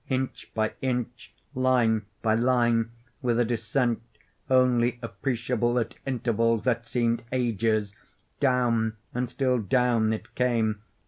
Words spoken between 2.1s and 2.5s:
by